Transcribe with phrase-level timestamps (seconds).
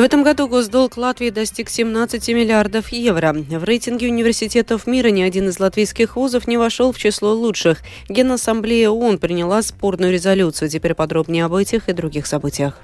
[0.00, 3.34] В этом году госдолг Латвии достиг 17 миллиардов евро.
[3.34, 7.82] В рейтинге университетов мира ни один из латвийских вузов не вошел в число лучших.
[8.08, 10.70] Генассамблея ООН приняла спорную резолюцию.
[10.70, 12.78] Теперь подробнее об этих и других событиях.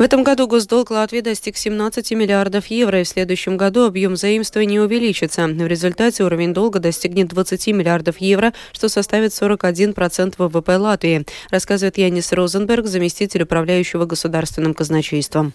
[0.00, 4.80] В этом году госдолг Латвии достиг 17 миллиардов евро, и в следующем году объем заимствования
[4.80, 5.46] увеличится.
[5.46, 12.32] В результате уровень долга достигнет 20 миллиардов евро, что составит 41% ВВП Латвии, рассказывает Янис
[12.32, 15.52] Розенберг, заместитель управляющего государственным казначейством.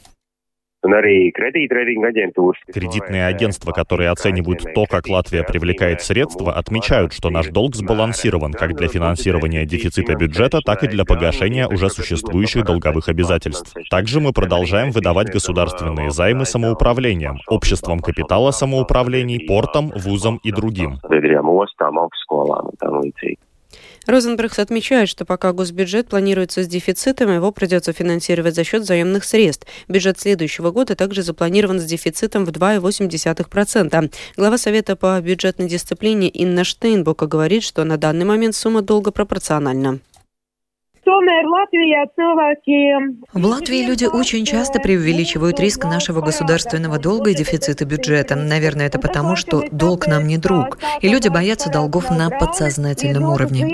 [2.74, 8.76] Кредитные агентства, которые оценивают то, как Латвия привлекает средства, отмечают, что наш долг сбалансирован как
[8.76, 13.74] для финансирования дефицита бюджета, так и для погашения уже существующих долговых обязательств.
[13.90, 21.00] Также мы продолжаем выдавать государственные займы самоуправлением, обществам капитала самоуправлений, портам, вузам и другим.
[24.06, 29.68] Розенбергс отмечает, что пока госбюджет планируется с дефицитом, его придется финансировать за счет заемных средств.
[29.88, 34.14] Бюджет следующего года также запланирован с дефицитом в 2,8%.
[34.38, 40.00] Глава Совета по бюджетной дисциплине Инна Штейнбока говорит, что на данный момент сумма долга пропорциональна.
[43.34, 48.36] В Латвии люди очень часто преувеличивают риск нашего государственного долга и дефицита бюджета.
[48.36, 53.66] Наверное, это потому, что долг нам не друг, и люди боятся долгов на подсознательном уровне.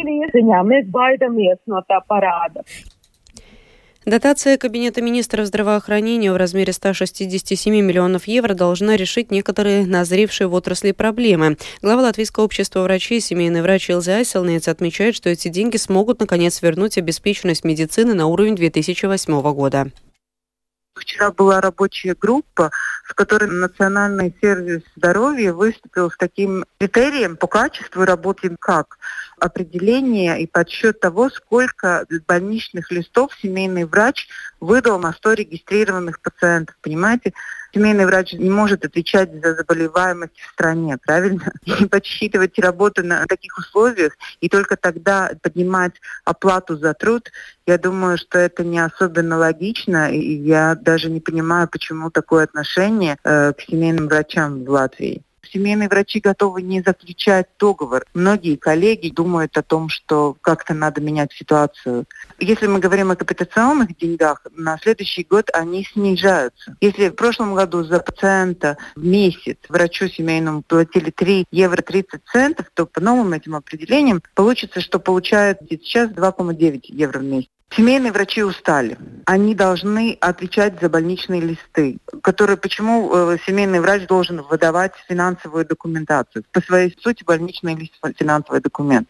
[4.05, 10.91] Дотация Кабинета министров здравоохранения в размере 167 миллионов евро должна решить некоторые назревшие в отрасли
[10.91, 11.55] проблемы.
[11.83, 16.97] Глава Латвийского общества врачей, семейный врач Илза Айселнец отмечает, что эти деньги смогут наконец вернуть
[16.97, 19.91] обеспеченность медицины на уровень 2008 года.
[20.95, 22.72] Вчера была рабочая группа,
[23.11, 28.97] в которой Национальный сервис здоровья выступил с таким критерием по качеству работы, как
[29.38, 34.29] определение и подсчет того, сколько больничных листов семейный врач
[34.61, 36.77] выдал на 100 регистрированных пациентов.
[36.81, 37.33] Понимаете,
[37.73, 41.51] семейный врач не может отвечать за заболеваемость в стране, правильно?
[41.65, 45.93] И подсчитывать работу на таких условиях и только тогда поднимать
[46.25, 47.31] оплату за труд,
[47.65, 53.17] я думаю, что это не особенно логично, и я даже не понимаю, почему такое отношение
[53.23, 58.06] э, к семейным врачам в Латвии семейные врачи готовы не заключать договор.
[58.13, 62.06] Многие коллеги думают о том, что как-то надо менять ситуацию.
[62.40, 66.75] Если мы говорим о капитационных деньгах, на следующий год они снижаются.
[66.81, 72.68] Если в прошлом году за пациента в месяц врачу семейному платили 3 евро 30 центов,
[72.74, 77.50] то по новым этим определениям получится, что получают сейчас 2,9 евро в месяц.
[77.75, 78.97] Семейные врачи устали.
[79.25, 86.43] Они должны отвечать за больничные листы, которые почему э, семейный врач должен выдавать финансовую документацию.
[86.51, 89.09] По своей сути больничный лист финансовый документ.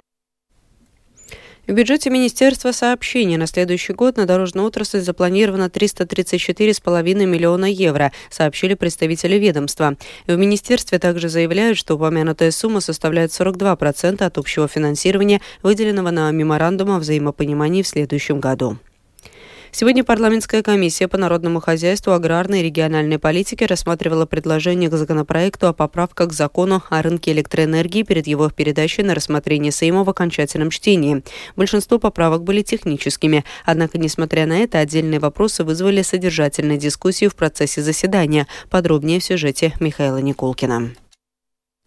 [1.67, 8.73] В бюджете Министерства сообщения на следующий год на дорожную отрасль запланировано 334,5 миллиона евро, сообщили
[8.73, 9.95] представители ведомства.
[10.25, 16.91] В Министерстве также заявляют, что упомянутая сумма составляет 42% от общего финансирования, выделенного на меморандум
[16.91, 18.77] о взаимопонимании в следующем году.
[19.73, 25.73] Сегодня парламентская комиссия по народному хозяйству, аграрной и региональной политике рассматривала предложение к законопроекту о
[25.73, 31.23] поправках к закону о рынке электроэнергии перед его передачей на рассмотрение Сейма в окончательном чтении.
[31.55, 37.81] Большинство поправок были техническими, однако, несмотря на это, отдельные вопросы вызвали содержательную дискуссию в процессе
[37.81, 38.47] заседания.
[38.69, 40.91] Подробнее в сюжете Михаила Никулкина.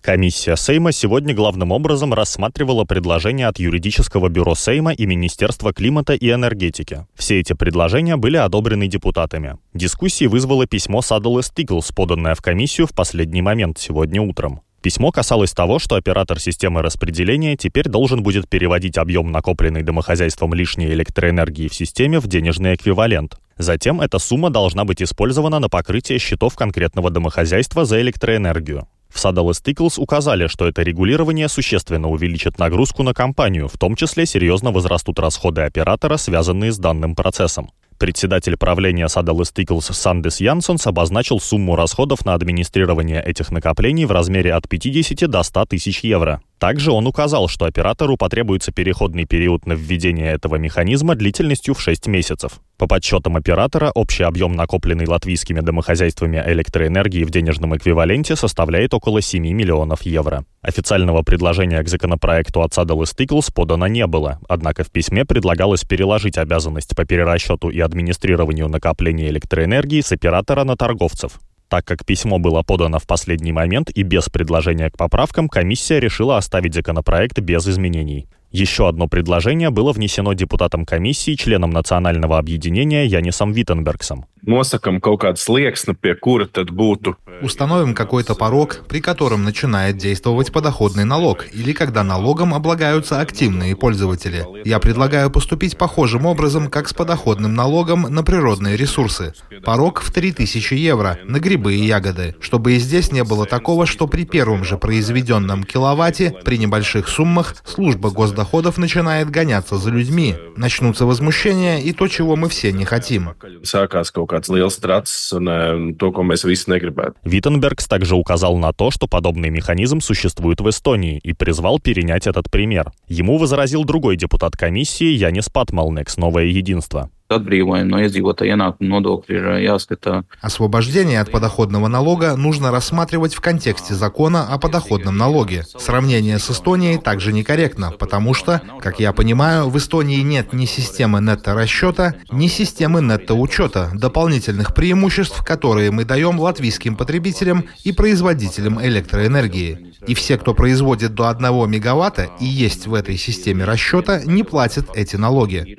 [0.05, 6.31] Комиссия Сейма сегодня главным образом рассматривала предложения от юридического бюро Сейма и Министерства климата и
[6.31, 7.07] энергетики.
[7.15, 9.57] Все эти предложения были одобрены депутатами.
[9.73, 14.61] Дискуссии вызвало письмо Saddle Stiggles, поданное в комиссию в последний момент сегодня утром.
[14.83, 20.93] Письмо касалось того, что оператор системы распределения теперь должен будет переводить объем накопленной домохозяйством лишней
[20.93, 23.39] электроэнергии в системе в денежный эквивалент.
[23.57, 28.87] Затем эта сумма должна быть использована на покрытие счетов конкретного домохозяйства за электроэнергию.
[29.15, 34.27] В Saddle Stickles указали, что это регулирование существенно увеличит нагрузку на компанию, в том числе
[34.27, 37.71] серьезно возрастут расходы оператора, связанные с данным процессом.
[37.97, 44.53] Председатель правления Saddle Stickles Сандес Янсонс обозначил сумму расходов на администрирование этих накоплений в размере
[44.53, 46.43] от 50 до 100 тысяч евро.
[46.65, 52.07] Также он указал, что оператору потребуется переходный период на введение этого механизма длительностью в 6
[52.07, 52.53] месяцев.
[52.79, 59.43] По подсчетам оператора, общий объем накопленный латвийскими домохозяйствами электроэнергии в денежном эквиваленте составляет около 7
[59.43, 60.47] миллионов евро.
[60.63, 66.39] Официального предложения к законопроекту от Saddle Stickles подано не было, однако в письме предлагалось переложить
[66.39, 71.41] обязанность по перерасчету и администрированию накопления электроэнергии с оператора на торговцев.
[71.69, 76.37] Так как письмо было подано в последний момент и без предложения к поправкам, комиссия решила
[76.37, 78.29] оставить законопроект без изменений.
[78.51, 84.27] Еще одно предложение было внесено депутатом комиссии, членом национального объединения Янисом Виттенбергсом.
[84.47, 90.53] Nosakam kaut kādu slieksni, pie kura tad būtu Установим какой-то порог, при котором начинает действовать
[90.53, 94.47] подоходный налог, или когда налогом облагаются активные пользователи.
[94.65, 99.35] Я предлагаю поступить похожим образом, как с подоходным налогом на природные ресурсы.
[99.65, 104.07] Порог в 3000 евро на грибы и ягоды, чтобы и здесь не было такого, что
[104.07, 110.37] при первом же произведенном киловатте, при небольших суммах, служба госдоходов начинает гоняться за людьми.
[110.57, 113.35] Начнутся возмущения и то, чего мы все не хотим.
[113.35, 117.17] Kaut kāds liels trats un eh, to, ko mēs visi negribētu.
[117.25, 122.51] Виттенбергс также указал на то, что подобный механизм существует в Эстонии и призвал перенять этот
[122.51, 122.93] пример.
[123.09, 127.11] Ему возразил другой депутат комиссии Янис Патмалнекс «Новое единство».
[127.39, 130.25] Atbrīvojumu no iedzīvotāja ienākuma nodokļa ir jāskata.
[130.41, 135.65] Освобождение от подоходного налога нужно рассматривать в контексте закона о подоходном налоге.
[135.79, 141.21] Сравнение с Эстонией также некорректно, потому что, как я понимаю, в Эстонии нет ни системы
[141.21, 149.93] нетто-расчета, ни системы нетто-учета, дополнительных преимуществ, которые мы даем латвийским потребителям и производителям электроэнергии.
[150.07, 154.87] И все, кто производит до 1 мегаватта и есть в этой системе расчета, не платят
[154.95, 155.77] эти налоги.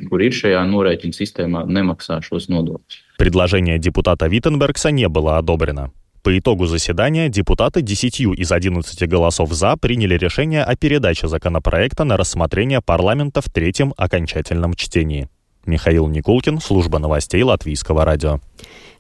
[3.18, 5.92] Предложение депутата Виттенбергса не было одобрено.
[6.26, 12.18] По итогу заседания депутаты 10 из 11 голосов «за» приняли решение о передаче законопроекта на
[12.18, 15.30] рассмотрение парламента в третьем окончательном чтении.
[15.66, 18.40] Михаил Никулкин, служба новостей Латвийского радио.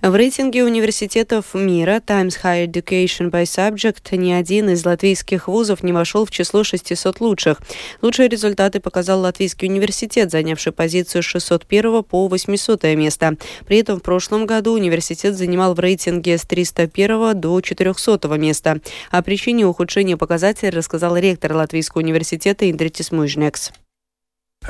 [0.01, 5.93] В рейтинге университетов мира Times Higher Education by Subject ни один из латвийских вузов не
[5.93, 7.59] вошел в число 600 лучших.
[8.03, 13.37] Лучшие результаты показал Латвийский университет, занявший позицию с 601 по 800 место.
[13.65, 18.77] При этом в прошлом году университет занимал в рейтинге с 301 до 400 места.
[19.09, 23.71] О причине ухудшения показателей рассказал ректор Латвийского университета Индритис Мужнекс.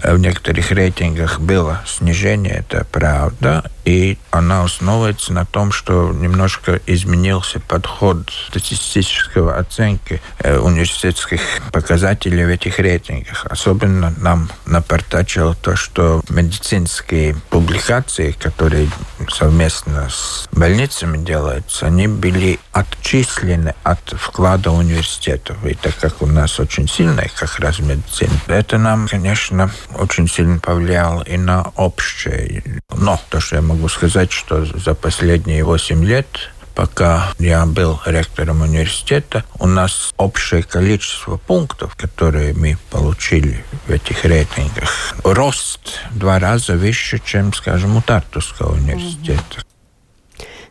[0.03, 7.59] В некоторых рейтингах было снижение, это правда, и она основывается на том, что немножко изменился
[7.59, 11.39] подход статистического оценки э, университетских
[11.71, 13.45] показателей в этих рейтингах.
[13.45, 18.89] Особенно нам напортачило то, что медицинские публикации, которые
[19.29, 25.63] совместно с больницами делаются, они были отчислены от вклада университетов.
[25.65, 30.59] И так как у нас очень сильная как раз медицина, это нам, конечно, очень сильно
[30.59, 32.63] повлияло и на общее.
[32.89, 36.27] Но то, что я могу сказать, что за последние 8 лет
[36.75, 44.25] пока я был ректором университета, у нас общее количество пунктов, которые мы получили в этих
[44.25, 49.63] рейтингах, рост два раза выше, чем, скажем, у Тартусского университета.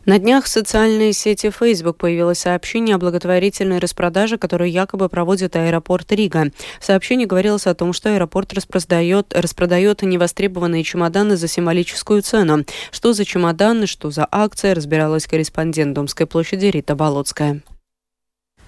[0.07, 6.13] На днях в социальной сети Facebook появилось сообщение о благотворительной распродаже, которую якобы проводит аэропорт
[6.13, 6.51] Рига.
[6.79, 12.67] В сообщении говорилось о том, что аэропорт распродает, распродает невостребованные чемоданы за символическую цену.
[12.91, 17.63] Что за чемоданы, что за акция, разбиралась корреспондент Домской площади Рита Болотская.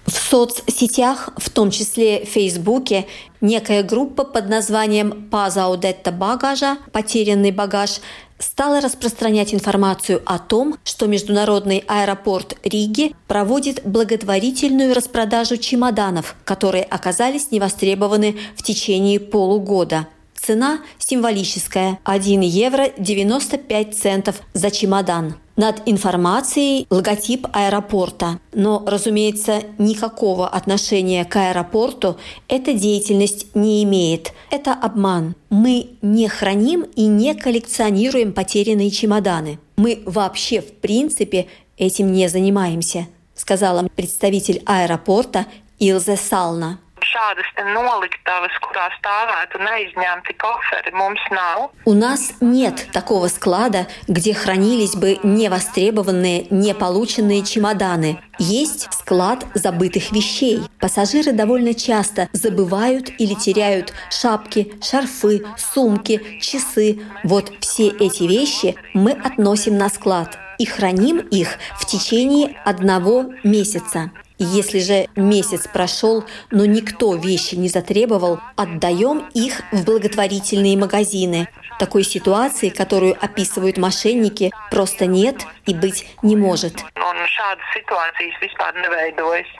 [0.07, 3.05] В соцсетях, в том числе в Фейсбуке,
[3.41, 7.99] некая группа под названием «Пазаудетта багажа»– «Потерянный багаж»
[8.39, 17.51] стала распространять информацию о том, что Международный аэропорт Риги проводит благотворительную распродажу чемоданов, которые оказались
[17.51, 20.07] невостребованы в течение полугода.
[20.35, 25.35] Цена символическая– 1 евро 95 центов за чемодан.
[25.57, 28.39] Над информацией логотип аэропорта.
[28.53, 34.33] Но, разумеется, никакого отношения к аэропорту эта деятельность не имеет.
[34.51, 35.33] Это обман.
[35.49, 39.57] Мы не храним и не коллекционируем потерянные чемоданы.
[39.77, 45.47] Мы вообще, в принципе, этим не занимаемся, сказала представитель аэропорта
[45.79, 46.79] Илзе Сална.
[47.07, 51.69] Šādas noliktavas, kurā stāvētu neizņemti koferi, mums nav.
[51.85, 58.19] У нас нет такого склада, где хранились бы невостребованные, неполученные чемоданы.
[58.39, 60.61] Есть склад забытых вещей.
[60.79, 66.99] Пассажиры довольно часто забывают или теряют шапки, шарфы, сумки, часы.
[67.23, 74.11] Вот все эти вещи мы относим на склад и храним их в течение одного месяца.
[74.39, 81.49] Если же месяц прошел, но никто вещи не затребовал, отдаем их в благотворительные магазины.
[81.79, 86.83] Такой ситуации, которую описывают мошенники, просто нет и быть не может.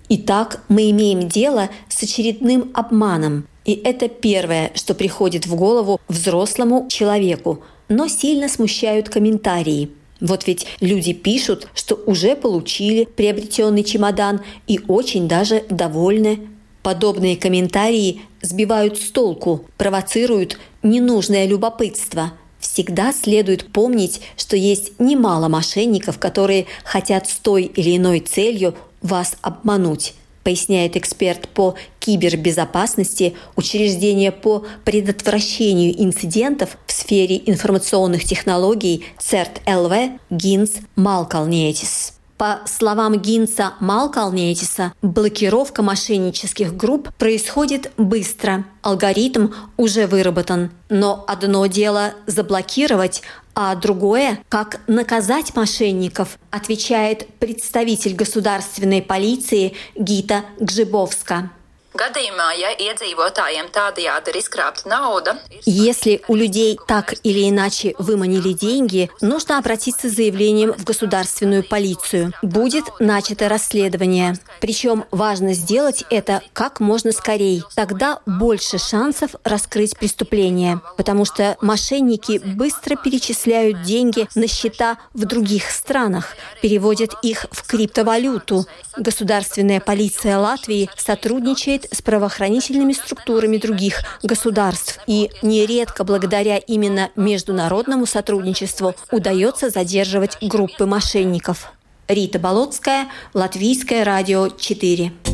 [0.10, 3.48] Итак, мы имеем дело с очередным обманом.
[3.66, 7.64] И это первое, что приходит в голову взрослому человеку.
[7.90, 9.92] Но сильно смущают комментарии.
[10.20, 16.48] Вот ведь люди пишут, что уже получили приобретенный чемодан и очень даже довольны.
[16.82, 22.34] Подобные комментарии сбивают с толку, провоцируют ненужное любопытство.
[22.60, 29.38] Всегда следует помнить, что есть немало мошенников, которые хотят с той или иной целью вас
[29.42, 30.16] обмануть
[30.48, 42.17] поясняет эксперт по кибербезопасности учреждения по предотвращению инцидентов в сфере информационных технологий ЦЕРТ-ЛВ Гинс Малкалнетис.
[42.38, 48.64] По словам Гинца Малкалнетиса, блокировка мошеннических групп происходит быстро.
[48.84, 50.70] Алгоритм уже выработан.
[50.90, 53.24] Но одно дело заблокировать,
[53.56, 61.50] а другое– как наказать мошенников, отвечает представитель государственной полиции Гита Гжибовска.
[61.98, 65.40] Gadījumā, ja iedzīvotājiem tādajādi ir изкрапта науда...
[65.66, 72.34] Если у людей так или иначе выманили деньги, нужно обратиться с заявлением в государственную полицию.
[72.44, 74.38] Будет начато расследование.
[74.62, 77.64] Причем важно сделать это как можно скорее.
[77.76, 85.72] Тогда больше шансов раскрыть преступление, потому что мошенники быстро перечисляют деньги на счета в других
[85.72, 88.68] странах, переводят их в криптовалюту.
[88.98, 95.00] Государственная полиция Латвии сотрудничает с правоохранительными структурами других государств.
[95.08, 101.72] И нередко благодаря именно международному сотрудничеству удается задерживать группы мошенников.
[102.08, 105.27] Рита Болотская, Латвийское радио 4.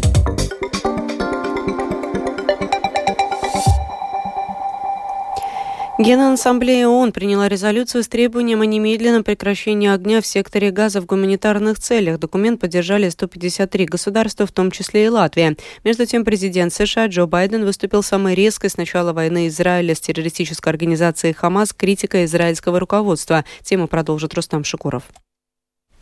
[6.03, 11.79] Генассамблея ООН приняла резолюцию с требованием о немедленном прекращении огня в секторе газа в гуманитарных
[11.79, 12.19] целях.
[12.19, 15.55] Документ поддержали 153 государства, в том числе и Латвия.
[15.86, 20.74] Между тем, президент США Джо Байден выступил самой резкой с начала войны Израиля с террористической
[20.74, 23.45] организацией «Хамас» критикой израильского руководства.
[23.62, 25.03] Тему продолжит Рустам Шукуров.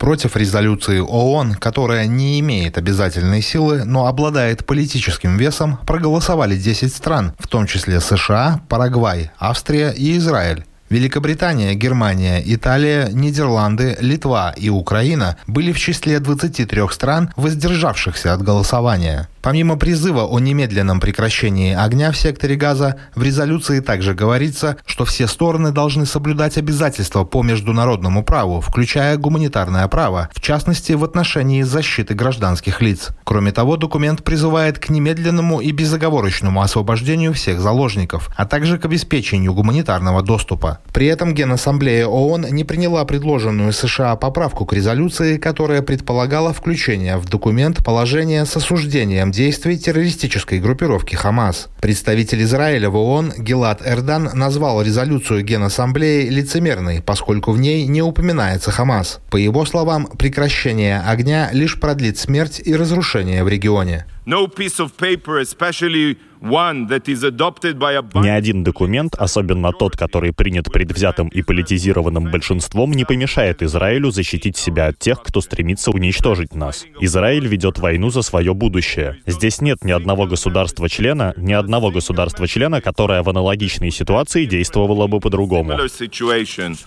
[0.02, 7.34] Против резолюции ООН, которая не имеет обязательной силы, но обладает политическим весом, проголосовали 10 стран,
[7.38, 10.64] в том числе США, Парагвай, Австрия и Израиль.
[10.90, 19.28] Великобритания, Германия, Италия, Нидерланды, Литва и Украина были в числе 23 стран, воздержавшихся от голосования.
[19.42, 25.26] Помимо призыва о немедленном прекращении огня в секторе Газа, в резолюции также говорится, что все
[25.26, 32.14] стороны должны соблюдать обязательства по международному праву, включая гуманитарное право, в частности в отношении защиты
[32.14, 33.08] гражданских лиц.
[33.24, 39.54] Кроме того, документ призывает к немедленному и безоговорочному освобождению всех заложников, а также к обеспечению
[39.54, 40.78] гуманитарного доступа.
[40.92, 47.28] При этом Генассамблея ООН не приняла предложенную США поправку к резолюции, которая предполагала включение в
[47.28, 51.68] документ положения с осуждением действий террористической группировки «Хамас».
[51.80, 58.70] Представитель Израиля в ООН Гилад Эрдан назвал резолюцию Генассамблеи лицемерной, поскольку в ней не упоминается
[58.70, 59.20] «Хамас».
[59.30, 64.06] По его словам, прекращение огня лишь продлит смерть и разрушение в регионе.
[64.26, 72.30] No piece of paper, especially ни один документ, особенно тот, который принят предвзятым и политизированным
[72.30, 76.84] большинством, не помешает Израилю защитить себя от тех, кто стремится уничтожить нас.
[77.00, 79.18] Израиль ведет войну за свое будущее.
[79.26, 85.78] Здесь нет ни одного государства-члена, ни одного государства-члена, которое в аналогичной ситуации действовало бы по-другому.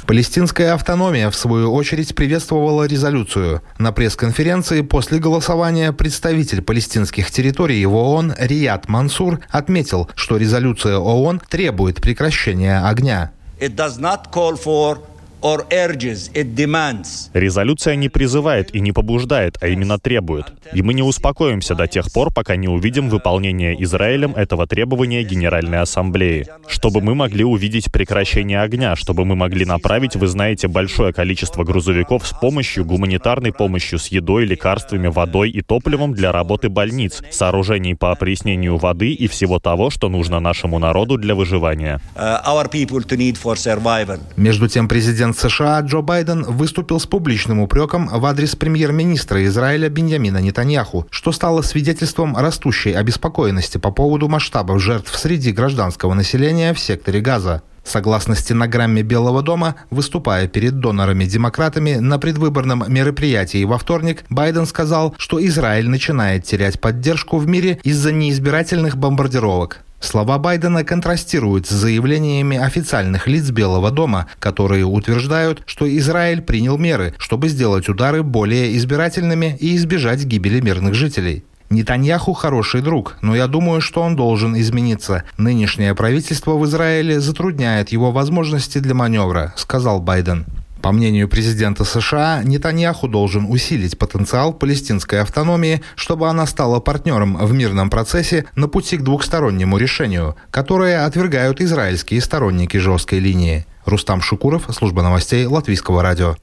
[0.06, 3.62] Палестинская автономия, в свою очередь, приветствовала резолюцию.
[3.80, 11.42] На пресс-конференции после голосования представитель палестинских территорий в ООН Рият Мансур отметил, что резолюция ООН
[11.50, 13.32] требует прекращения огня.
[13.60, 15.00] It does not call for
[17.36, 20.48] Резолюция не призывает и не побуждает, а именно требует.
[20.74, 25.82] И мы не успокоимся до тех пор, пока не увидим выполнение Израилем этого требования Генеральной
[25.82, 26.48] Ассамблеи.
[26.68, 32.26] Чтобы мы могли увидеть прекращение огня, чтобы мы могли направить, вы знаете, большое количество грузовиков
[32.26, 38.12] с помощью, гуманитарной помощью, с едой, лекарствами, водой и топливом для работы больниц, сооружений по
[38.12, 42.02] опреснению воды и всего того, что нужно нашему народу для выживания.
[42.16, 42.42] Uh,
[44.38, 49.90] Между тем, президент Президент США Джо Байден выступил с публичным упреком в адрес премьер-министра Израиля
[49.90, 56.80] Беньямина Нетаньяху, что стало свидетельством растущей обеспокоенности по поводу масштабов жертв среди гражданского населения в
[56.80, 57.64] секторе Газа.
[57.84, 65.46] Согласно стенограмме Белого дома, выступая перед донорами-демократами на предвыборном мероприятии во вторник, Байден сказал, что
[65.46, 69.85] Израиль начинает терять поддержку в мире из-за неизбирательных бомбардировок.
[70.00, 77.14] Слова Байдена контрастируют с заявлениями официальных лиц Белого дома, которые утверждают, что Израиль принял меры,
[77.18, 81.44] чтобы сделать удары более избирательными и избежать гибели мирных жителей.
[81.72, 85.24] Нетаньяху хороший друг, но я думаю, что он должен измениться.
[85.38, 90.46] Нынешнее правительство в Израиле затрудняет его возможности для маневра, сказал Байден.
[90.86, 97.52] По мнению президента США, Нетаньяху должен усилить потенциал палестинской автономии, чтобы она стала партнером в
[97.54, 103.66] мирном процессе на пути к двухстороннему решению, которое отвергают израильские сторонники жесткой линии.
[103.86, 106.36] Рустам Шукуров, служба новостей Латвийского радио.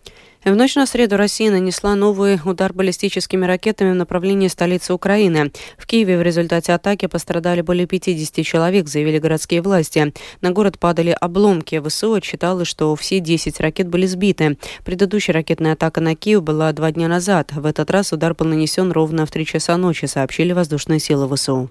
[0.44, 5.52] В ночь на среду Россия нанесла новый удар баллистическими ракетами в направлении столицы Украины.
[5.78, 10.12] В Киеве в результате атаки пострадали более 50 человек, заявили городские власти.
[10.40, 11.80] На город падали обломки.
[11.80, 14.58] ВСУ отчиталось, что все 10 ракет были сбиты.
[14.84, 17.52] Предыдущая ракетная атака на Киев была два дня назад.
[17.52, 21.70] В этот раз удар был нанесен ровно в 3 часа ночи, сообщили воздушные силы ВСУ.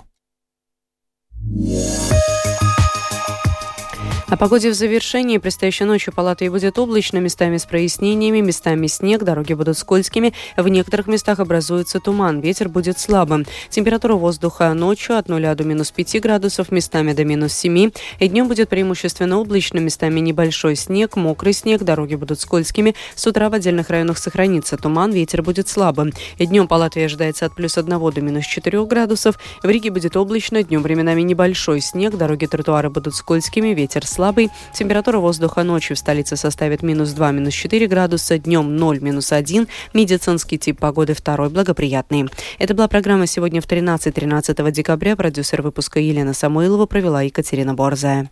[4.31, 5.39] О погоде в завершении.
[5.39, 10.33] Предстоящей ночью по будет облачно, местами с прояснениями, местами снег, дороги будут скользкими.
[10.55, 13.45] В некоторых местах образуется туман, ветер будет слабым.
[13.69, 17.91] Температура воздуха ночью от 0 до минус 5 градусов, местами до минус 7.
[18.19, 22.95] И днем будет преимущественно облачно, местами небольшой снег, мокрый снег, дороги будут скользкими.
[23.15, 26.13] С утра в отдельных районах сохранится туман, ветер будет слабым.
[26.37, 29.37] И днем по Латвии ожидается от плюс 1 до минус 4 градусов.
[29.61, 34.51] В Риге будет облачно, днем временами небольшой снег, дороги тротуары будут скользкими, ветер слабый слабый.
[34.71, 39.67] Температура воздуха ночью в столице составит минус 2, минус 4 градуса, днем 0, минус 1.
[39.95, 42.29] Медицинский тип погоды второй благоприятный.
[42.59, 45.15] Это была программа сегодня в 13-13 декабря.
[45.15, 48.29] Продюсер выпуска Елена Самойлова провела Екатерина Борзая.